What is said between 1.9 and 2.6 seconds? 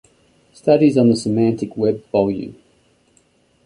Vol.